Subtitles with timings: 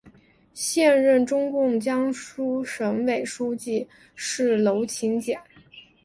[0.55, 5.39] 现任中共江苏省委书记是娄勤俭。